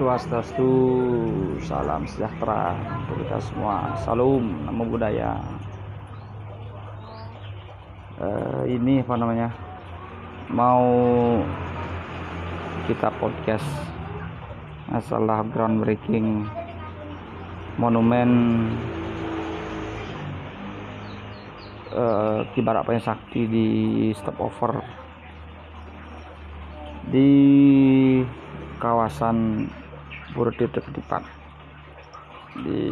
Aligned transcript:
Swastiastu, 0.00 0.72
salam 1.60 2.08
sejahtera 2.08 2.72
untuk 3.04 3.20
kita 3.20 3.36
semua. 3.36 3.92
Salam, 4.00 4.48
nama 4.64 4.80
budaya. 4.80 5.36
Uh, 8.16 8.64
ini 8.64 9.04
apa 9.04 9.12
namanya? 9.20 9.52
Mau 10.48 10.88
kita 12.88 13.12
podcast 13.20 13.68
masalah 14.88 15.44
groundbreaking 15.52 16.48
monumen 17.76 18.30
uh, 21.92 22.48
Kibarak 22.56 22.88
Sakti 23.04 23.44
di 23.44 23.68
stopover 24.16 24.80
di 27.12 27.28
kawasan 28.80 29.68
Purworejo 30.32 30.66
Dipak 30.70 31.24
di 32.62 32.82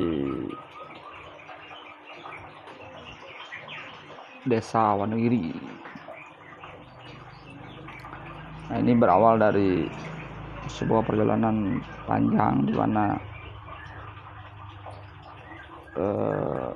Desa 4.49 4.97
Wonogiri. 4.97 5.53
Nah, 8.69 8.77
ini 8.81 8.93
berawal 8.97 9.41
dari 9.41 9.89
sebuah 10.69 11.01
perjalanan 11.05 11.81
panjang 12.05 12.69
di 12.69 12.75
mana 12.77 13.05
eh, 15.97 16.69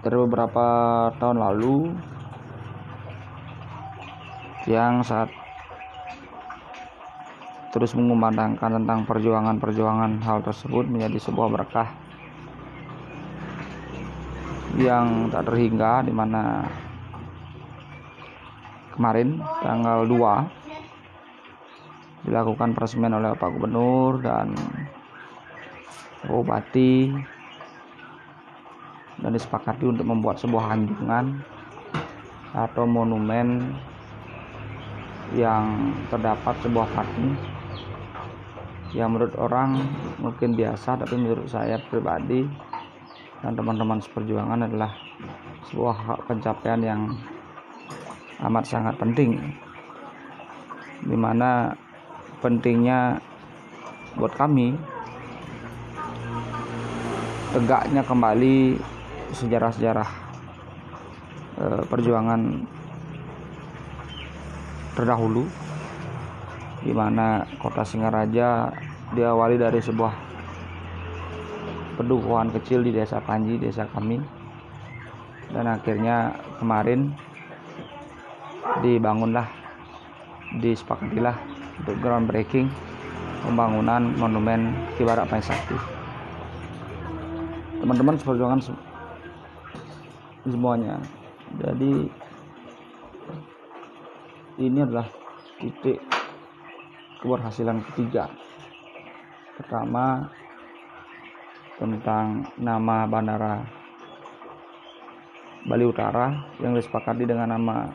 beberapa 0.00 0.68
tahun 1.20 1.38
lalu 1.40 1.92
yang 4.64 5.04
saat 5.04 5.28
terus 7.70 7.94
mengumandangkan 7.94 8.82
tentang 8.82 9.06
perjuangan-perjuangan 9.06 10.18
hal 10.26 10.42
tersebut 10.42 10.90
menjadi 10.90 11.22
sebuah 11.22 11.54
berkah 11.54 11.86
yang 14.74 15.30
tak 15.30 15.46
terhingga 15.46 16.02
di 16.02 16.10
mana 16.10 16.66
kemarin 18.94 19.38
tanggal 19.62 20.02
2 20.02 22.26
dilakukan 22.26 22.74
peresmian 22.74 23.14
oleh 23.16 23.32
Pak 23.38 23.50
Gubernur 23.54 24.18
dan 24.18 24.50
Bupati 26.26 27.08
dan 29.20 29.30
disepakati 29.32 29.84
untuk 29.88 30.04
membuat 30.04 30.36
sebuah 30.42 30.74
anjungan 30.74 31.40
atau 32.50 32.84
monumen 32.84 33.72
yang 35.32 35.94
terdapat 36.10 36.58
sebuah 36.60 36.90
patung 36.90 37.38
yang 38.90 39.14
menurut 39.14 39.34
orang 39.38 39.78
mungkin 40.18 40.58
biasa 40.58 40.98
tapi 40.98 41.14
menurut 41.14 41.46
saya 41.46 41.78
pribadi 41.78 42.42
dan 43.40 43.56
teman-teman 43.56 44.02
seperjuangan 44.02 44.66
adalah 44.66 44.92
sebuah 45.70 46.26
pencapaian 46.26 46.80
yang 46.82 47.02
amat 48.44 48.64
sangat 48.66 48.94
penting. 48.98 49.38
Di 51.00 51.16
mana 51.16 51.72
pentingnya 52.44 53.16
buat 54.18 54.34
kami 54.36 54.74
tegaknya 57.50 58.02
kembali 58.04 58.78
sejarah-sejarah 59.34 60.10
e, 61.58 61.64
perjuangan 61.86 62.40
terdahulu 64.94 65.46
di 66.80 66.92
mana 66.96 67.44
kota 67.60 67.84
Singaraja 67.84 68.72
diawali 69.12 69.60
dari 69.60 69.80
sebuah 69.82 70.12
pedukuhan 72.00 72.48
kecil 72.56 72.80
di 72.80 72.96
desa 72.96 73.20
Panji, 73.20 73.60
desa 73.60 73.84
kami. 73.92 74.16
Dan 75.50 75.66
akhirnya 75.66 76.32
kemarin 76.62 77.10
dibangunlah, 78.80 79.50
disepakatilah 80.62 81.34
untuk 81.82 81.98
groundbreaking 81.98 82.70
pembangunan 83.42 84.14
monumen 84.16 84.72
Kibarak 84.94 85.26
Sakti. 85.42 85.76
Teman-teman 87.82 88.14
seperjuangan 88.20 88.60
semuanya. 90.46 91.02
Jadi 91.58 92.06
ini 94.60 94.78
adalah 94.84 95.08
titik 95.58 95.98
keberhasilan 97.20 97.84
ketiga. 97.92 98.28
Pertama 99.60 100.28
tentang 101.76 102.44
nama 102.60 103.04
bandara 103.08 103.64
Bali 105.64 105.84
Utara 105.84 106.32
yang 106.60 106.72
disepakati 106.72 107.28
dengan 107.28 107.52
nama 107.52 107.88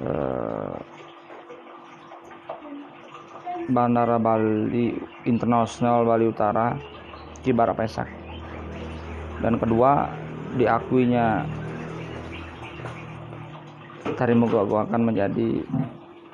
eh, 0.00 0.76
Bandara 3.66 4.20
Bali 4.20 4.94
Internasional 5.24 6.04
Bali 6.04 6.28
Utara 6.28 6.76
Kibar 7.40 7.72
Pesak 7.74 8.08
dan 9.40 9.56
kedua 9.60 10.08
diakuinya 10.56 11.44
Tarimugo 14.16 14.64
akan 14.64 15.02
menjadi 15.12 15.60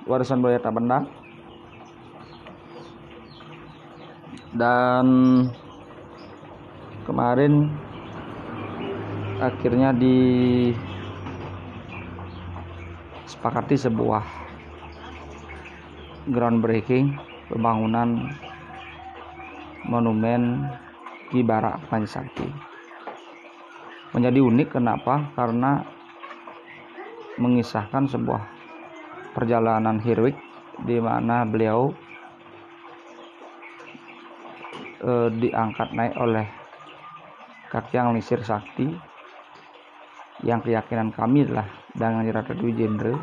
warisan 0.06 0.38
budaya 0.38 0.62
tak 0.62 0.76
benda 0.76 1.02
dan 4.52 5.06
kemarin 7.08 7.72
akhirnya 9.40 9.96
disepakati 13.26 13.74
sebuah 13.80 14.22
groundbreaking 16.30 17.16
pembangunan 17.50 18.30
monumen 19.88 20.70
Ki 21.32 21.42
Barak 21.42 21.88
Pancasakti. 21.90 22.46
Menjadi 24.12 24.44
unik 24.44 24.76
kenapa? 24.76 25.32
Karena 25.32 25.80
mengisahkan 27.40 28.06
sebuah 28.12 28.44
perjalanan 29.32 29.96
heroik 30.04 30.36
di 30.84 31.00
mana 31.00 31.48
beliau 31.48 31.96
eh, 35.02 35.28
diangkat 35.34 35.92
naik 35.92 36.14
oleh 36.16 36.46
Kakyang 37.68 38.12
Lisir 38.12 38.40
Sakti 38.44 38.88
yang 40.44 40.60
keyakinan 40.60 41.14
kami 41.14 41.46
adalah 41.46 41.68
dengan 41.94 42.26
Ratu 42.28 42.52
Dwi 42.58 42.74
Jendre 42.74 43.14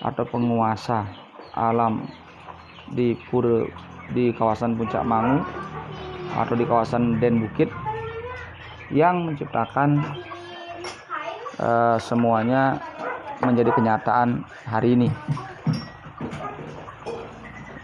atau 0.00 0.24
penguasa 0.28 1.04
alam 1.56 2.06
di 2.90 3.14
pura 3.28 3.66
di 4.10 4.34
kawasan 4.34 4.74
Puncak 4.74 5.02
Mangu 5.06 5.42
atau 6.34 6.54
di 6.54 6.64
kawasan 6.66 7.18
Den 7.18 7.42
Bukit 7.42 7.70
yang 8.90 9.26
menciptakan 9.26 10.02
uh, 11.62 11.96
semuanya 11.98 12.78
menjadi 13.42 13.70
kenyataan 13.72 14.42
hari 14.66 14.98
ini. 14.98 15.08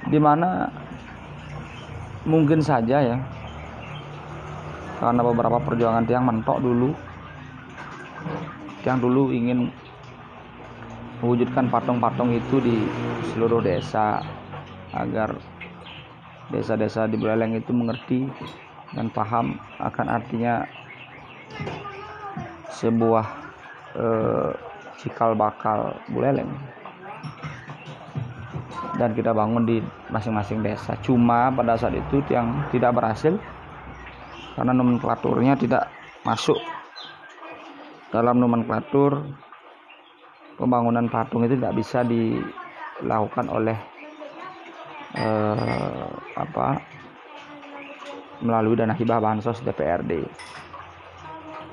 Di 0.06 0.18
mana 0.22 0.70
mungkin 2.26 2.60
saja 2.60 2.98
ya. 3.00 3.16
Karena 4.98 5.22
beberapa 5.22 5.62
perjuangan 5.62 6.04
tiang 6.04 6.26
mentok 6.26 6.58
dulu. 6.60 6.90
Yang 8.82 8.98
dulu 9.02 9.22
ingin 9.30 9.70
mewujudkan 11.22 11.70
patung-patung 11.72 12.34
itu 12.34 12.60
di 12.60 12.86
seluruh 13.32 13.62
desa 13.64 14.20
agar 14.92 15.32
desa-desa 16.52 17.10
di 17.10 17.18
Buleleng 17.18 17.58
itu 17.58 17.74
mengerti 17.74 18.30
dan 18.94 19.10
paham 19.10 19.58
akan 19.82 20.06
artinya 20.06 20.62
sebuah 22.70 23.26
eh, 23.98 24.50
cikal 25.02 25.34
bakal 25.34 25.98
Buleleng 26.12 26.75
dan 28.96 29.12
kita 29.12 29.32
bangun 29.32 29.64
di 29.68 29.78
masing-masing 30.08 30.64
desa. 30.64 30.96
Cuma 31.04 31.52
pada 31.52 31.76
saat 31.76 31.96
itu 31.96 32.24
yang 32.32 32.64
tidak 32.72 32.96
berhasil 32.96 33.36
karena 34.56 34.72
nomenklaturnya 34.72 35.54
tidak 35.60 35.92
masuk 36.24 36.56
dalam 38.08 38.40
nomenklatur 38.40 39.20
pembangunan 40.56 41.04
patung 41.12 41.44
itu 41.44 41.60
tidak 41.60 41.76
bisa 41.76 42.00
dilakukan 42.00 43.46
oleh 43.52 43.76
eh, 45.20 46.08
apa 46.40 46.80
melalui 48.40 48.80
dana 48.80 48.96
hibah 48.96 49.20
bansos 49.20 49.60
DPRD. 49.60 50.24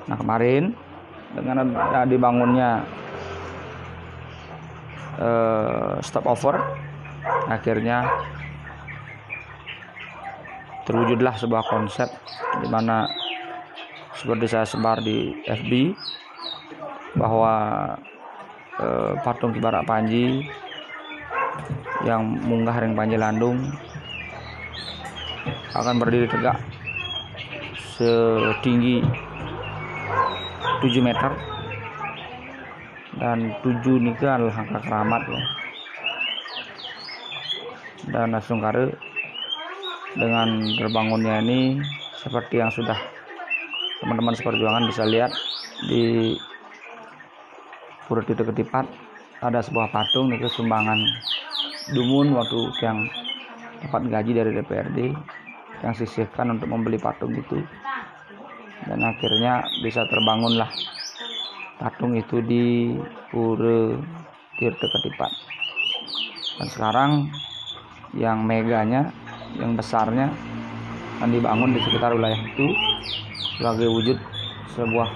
Nah 0.04 0.16
kemarin 0.20 0.76
dengan 1.32 1.72
dibangunnya 2.04 2.84
eh, 5.16 5.96
stop 6.04 6.28
over 6.28 6.83
akhirnya 7.48 8.08
terwujudlah 10.84 11.34
sebuah 11.40 11.64
konsep 11.64 12.08
di 12.60 12.68
mana 12.68 13.08
seperti 14.14 14.46
saya 14.46 14.66
sebar 14.68 15.00
di 15.00 15.32
FB 15.44 15.72
bahwa 17.18 17.54
eh, 18.78 19.12
patung 19.24 19.52
Kibarak 19.54 19.88
Panji 19.88 20.44
yang 22.04 22.22
munggah 22.26 22.76
ring 22.84 22.92
Panji 22.92 23.16
Landung 23.16 23.58
akan 25.74 25.94
berdiri 25.98 26.30
tegak 26.30 26.60
setinggi 27.94 29.02
7 30.82 31.00
meter 31.00 31.32
dan 33.18 33.54
7 33.62 34.04
nikah 34.04 34.36
adalah 34.36 34.56
angka 34.58 34.78
keramat 34.82 35.22
ya. 35.30 35.63
Dan 38.10 38.36
Nasungkare 38.36 38.92
dengan 40.14 40.62
terbangunnya 40.76 41.40
ini 41.42 41.80
seperti 42.20 42.60
yang 42.60 42.70
sudah 42.70 42.96
teman-teman 44.02 44.36
seperjuangan 44.36 44.84
bisa 44.88 45.04
lihat 45.08 45.32
di 45.88 46.34
Pura 48.04 48.20
Titik 48.20 48.52
Ketipat 48.52 48.84
ada 49.40 49.60
sebuah 49.64 49.92
patung 49.92 50.32
itu 50.32 50.48
sumbangan 50.48 51.00
Dumun 51.92 52.32
waktu 52.32 52.72
yang 52.80 53.04
dapat 53.84 54.08
gaji 54.08 54.32
dari 54.32 54.50
DPRD 54.56 55.12
yang 55.84 55.92
sisihkan 55.92 56.56
untuk 56.56 56.72
membeli 56.72 56.96
patung 56.96 57.36
itu. 57.36 57.60
Dan 58.88 59.04
akhirnya 59.04 59.68
bisa 59.84 60.08
terbangunlah 60.08 60.72
patung 61.76 62.16
itu 62.16 62.40
di 62.40 62.96
Pura 63.28 64.00
Tirta 64.56 64.86
Ketipat. 64.88 65.32
Dan 66.56 66.68
sekarang 66.72 67.10
yang 68.14 68.46
meganya 68.46 69.10
yang 69.58 69.74
besarnya 69.74 70.30
akan 71.18 71.30
dibangun 71.30 71.74
di 71.74 71.80
sekitar 71.82 72.14
wilayah 72.14 72.36
itu 72.36 72.66
sebagai 73.58 73.86
wujud 73.90 74.18
sebuah 74.74 75.08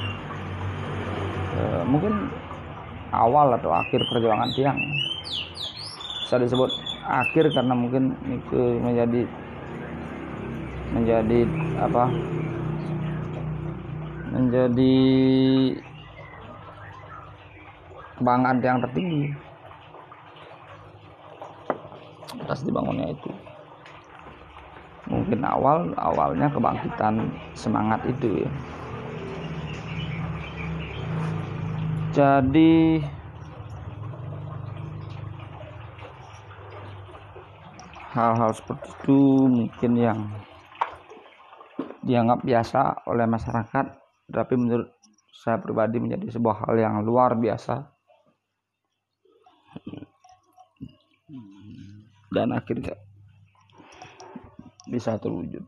e, 1.59 1.63
mungkin 1.91 2.31
awal 3.11 3.55
atau 3.59 3.75
akhir 3.75 4.07
perjuangan 4.07 4.51
tiang. 4.55 4.79
Bisa 6.23 6.39
disebut 6.39 6.71
akhir 7.09 7.51
karena 7.51 7.75
mungkin 7.75 8.15
itu 8.31 8.61
menjadi 8.79 9.23
menjadi 10.95 11.41
apa? 11.83 12.05
Menjadi 14.29 14.97
kebanggaan 18.21 18.59
yang 18.61 18.83
tertinggi 18.83 19.48
atas 22.49 22.65
dibangunnya 22.65 23.13
itu. 23.13 23.29
Mungkin 25.13 25.45
awal 25.45 25.93
awalnya 26.01 26.49
kebangkitan 26.49 27.29
semangat 27.53 28.01
itu 28.09 28.41
ya. 28.41 28.51
Jadi 32.17 33.05
hal-hal 38.17 38.51
seperti 38.57 38.89
itu 38.97 39.21
mungkin 39.45 39.93
yang 40.01 40.21
dianggap 42.01 42.41
biasa 42.41 43.05
oleh 43.05 43.29
masyarakat 43.29 43.87
tapi 44.33 44.55
menurut 44.57 44.89
saya 45.31 45.61
pribadi 45.61 46.01
menjadi 46.01 46.33
sebuah 46.33 46.65
hal 46.65 46.75
yang 46.81 46.95
luar 47.05 47.37
biasa 47.37 47.85
dan 52.33 52.53
akhirnya 52.53 52.97
bisa 54.89 55.17
terwujud. 55.21 55.65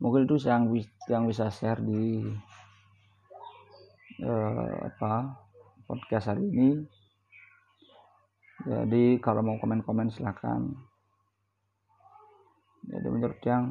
Mungkin 0.00 0.24
itu 0.24 0.36
yang 0.48 0.70
yang 1.06 1.28
bisa 1.28 1.52
share 1.52 1.82
di 1.84 2.24
uh, 4.24 4.74
apa 4.88 5.38
podcast 5.84 6.32
hari 6.32 6.48
ini. 6.48 6.70
Jadi 8.60 9.16
kalau 9.24 9.40
mau 9.40 9.56
komen-komen 9.56 10.12
silahkan 10.12 10.68
jadi 12.90 13.08
menurut 13.12 13.40
yang 13.44 13.64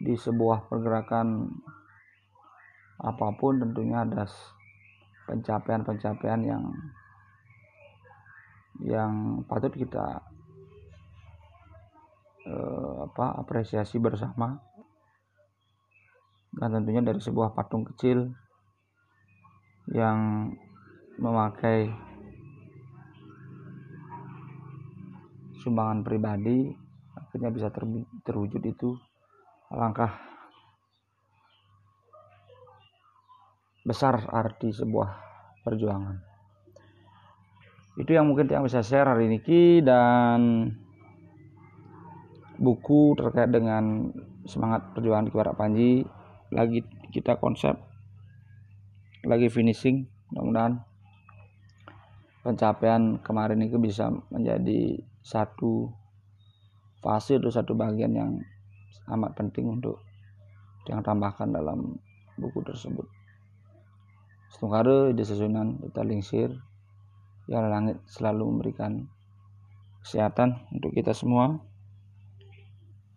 di 0.00 0.16
sebuah 0.16 0.66
pergerakan 0.66 1.48
apa 3.00 3.26
pun 3.40 3.62
tentunya 3.62 4.04
ada 4.04 4.26
pencapaian-pencapaian 5.28 6.40
yang 6.44 6.62
yang 8.84 9.44
patut 9.44 9.72
kita 9.72 10.24
eh, 12.46 12.96
apa 13.04 13.40
apresiasi 13.40 14.00
bersama. 14.00 14.56
Dan 16.50 16.74
tentunya 16.74 16.98
dari 16.98 17.22
sebuah 17.22 17.54
patung 17.54 17.86
kecil 17.86 18.26
yang 19.94 20.50
memakai 21.20 21.86
sumbangan 25.60 26.00
pribadi 26.02 26.72
akhirnya 27.14 27.50
bisa 27.52 27.68
ter, 27.68 27.84
terwujud 28.24 28.62
itu 28.64 28.96
langkah 29.70 30.10
besar 33.84 34.24
arti 34.32 34.72
sebuah 34.72 35.10
perjuangan 35.62 36.29
itu 38.00 38.16
yang 38.16 38.26
mungkin 38.26 38.48
yang 38.48 38.64
bisa 38.64 38.80
share 38.80 39.06
hari 39.06 39.28
ini. 39.28 39.38
Dan 39.84 40.72
buku 42.56 43.16
terkait 43.16 43.52
dengan 43.52 44.08
semangat 44.48 44.96
perjuangan 44.96 45.28
di 45.28 45.32
Barak 45.32 45.56
Panji. 45.56 45.90
Lagi 46.50 46.82
kita 47.14 47.38
konsep 47.38 47.76
lagi 49.20 49.52
finishing 49.52 50.08
mudah-mudahan 50.32 50.80
pencapaian 52.40 53.20
kemarin 53.20 53.60
itu 53.60 53.76
bisa 53.76 54.08
menjadi 54.32 54.96
satu 55.20 55.92
fase 57.04 57.36
atau 57.36 57.52
satu 57.52 57.76
bagian 57.76 58.16
yang 58.16 58.30
amat 59.12 59.36
penting 59.36 59.68
untuk 59.68 60.00
yang 60.88 61.04
tambahkan 61.04 61.52
dalam 61.52 62.00
buku 62.40 62.64
tersebut. 62.64 63.04
Setungkare 64.48 65.12
di 65.12 65.22
susunan 65.22 65.76
kita 65.84 66.00
lingsir 66.00 66.48
ya 67.50 67.66
langit 67.66 67.98
selalu 68.06 68.46
memberikan 68.46 69.10
kesehatan 70.06 70.54
untuk 70.70 70.94
kita 70.94 71.10
semua. 71.10 71.58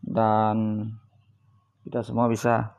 Dan 0.02 0.90
kita 1.86 2.02
semua 2.02 2.26
bisa 2.26 2.74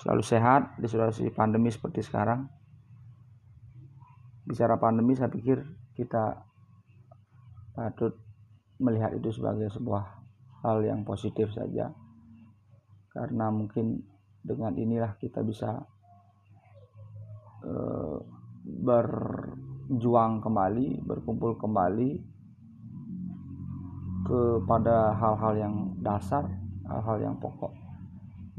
selalu 0.00 0.24
sehat 0.24 0.80
di 0.80 0.88
situasi 0.88 1.28
pandemi 1.36 1.68
seperti 1.68 2.00
sekarang. 2.00 2.48
Bicara 4.48 4.80
pandemi 4.80 5.12
saya 5.12 5.28
pikir 5.28 5.60
kita 5.92 6.40
patut 7.76 8.16
melihat 8.80 9.12
itu 9.12 9.28
sebagai 9.36 9.68
sebuah 9.68 10.02
hal 10.64 10.80
yang 10.80 11.04
positif 11.04 11.52
saja. 11.52 11.92
Karena 13.12 13.52
mungkin 13.52 14.00
dengan 14.40 14.72
inilah 14.80 15.18
kita 15.20 15.44
bisa 15.44 15.84
uh, 17.68 18.37
berjuang 18.68 20.44
kembali 20.44 21.00
berkumpul 21.08 21.56
kembali 21.56 22.20
kepada 24.28 25.16
hal-hal 25.16 25.54
yang 25.56 25.74
dasar 26.04 26.44
hal-hal 26.84 27.16
yang 27.16 27.34
pokok 27.40 27.72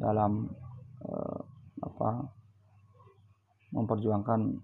dalam 0.02 0.50
uh, 1.06 1.40
apa 1.86 2.26
memperjuangkan 3.70 4.58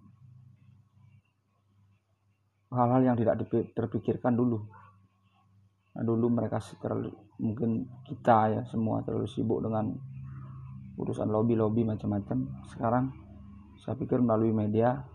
hal-hal 2.74 3.02
yang 3.06 3.16
tidak 3.16 3.46
terpikirkan 3.78 4.34
dulu. 4.34 4.66
Nah, 5.96 6.04
dulu 6.04 6.28
mereka 6.28 6.60
terlalu 6.82 7.14
mungkin 7.40 7.88
kita 8.04 8.52
ya 8.52 8.62
semua 8.68 9.00
terlalu 9.06 9.30
sibuk 9.30 9.64
dengan 9.64 9.96
urusan 11.00 11.30
lobby-lobby 11.32 11.88
macam-macam. 11.88 12.66
Sekarang 12.68 13.14
saya 13.80 13.96
pikir 13.96 14.20
melalui 14.20 14.52
media 14.52 15.06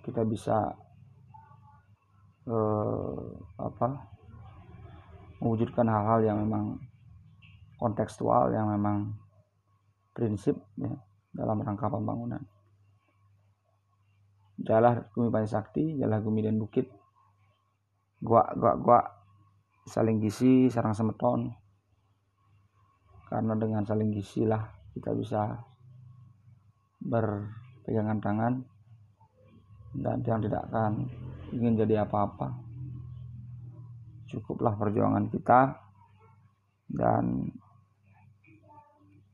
kita 0.00 0.24
bisa 0.24 0.72
eh, 2.48 3.24
apa 3.60 3.88
mewujudkan 5.40 5.88
hal-hal 5.88 6.20
yang 6.24 6.38
memang 6.44 6.76
kontekstual 7.80 8.52
yang 8.52 8.68
memang 8.68 9.16
prinsip 10.12 10.52
ya, 10.76 10.92
dalam 11.32 11.64
rangka 11.64 11.88
pembangunan. 11.88 12.44
Jalah 14.60 15.08
Gumi 15.16 15.32
Sakti, 15.48 15.96
Jalah 15.96 16.20
Gumi 16.20 16.44
dan 16.44 16.60
Bukit, 16.60 16.84
gua 18.20 18.44
gua 18.52 18.76
gua 18.76 19.00
saling 19.88 20.20
gisi, 20.20 20.68
sarang 20.68 20.92
semeton. 20.92 21.56
Karena 23.32 23.56
dengan 23.56 23.88
saling 23.88 24.12
gisi 24.12 24.44
lah 24.44 24.60
kita 24.92 25.16
bisa 25.16 25.64
berpegangan 27.00 28.20
tangan 28.20 28.54
dan 29.96 30.22
yang 30.22 30.40
tidak 30.42 30.62
akan 30.70 31.10
ingin 31.50 31.74
jadi 31.74 32.06
apa-apa. 32.06 32.54
Cukuplah 34.30 34.78
perjuangan 34.78 35.26
kita. 35.30 35.74
Dan 36.90 37.46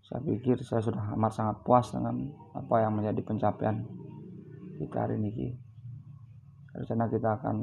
saya 0.06 0.22
pikir 0.22 0.62
saya 0.62 0.78
sudah 0.84 1.18
amat 1.18 1.32
sangat 1.34 1.56
puas 1.66 1.90
dengan 1.90 2.30
apa 2.54 2.84
yang 2.84 2.94
menjadi 2.94 3.20
pencapaian 3.26 3.82
kita 4.78 4.96
hari 5.02 5.18
ini 5.18 5.56
rencana 6.76 7.08
kita 7.08 7.28
akan 7.40 7.56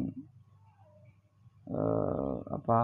eh, 1.71 2.37
apa 2.51 2.79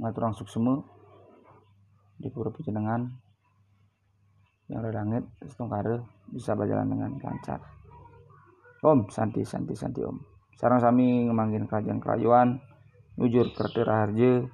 ngatur 0.00 0.22
orang 0.26 0.34
suksema 0.34 0.74
di 2.18 2.26
pura 2.34 2.50
pejenengan 2.50 3.12
yang 4.68 4.84
langit 4.84 5.24
setungkare 5.44 6.04
bisa 6.28 6.52
berjalan 6.52 6.88
dengan 6.92 7.10
lancar. 7.20 7.60
Om 8.84 9.08
santi 9.10 9.42
santi 9.42 9.74
santi 9.74 10.04
Om. 10.04 10.16
Sekarang 10.54 10.78
kami 10.78 11.26
ngemangin 11.26 11.66
kerajaan 11.66 11.98
kerajaan 11.98 12.48
ujur 13.18 13.50
kertera 13.56 14.06
harje 14.06 14.46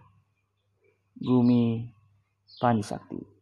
Gumi 1.20 1.84
Panji 2.58 2.84
Sakti 2.84 3.33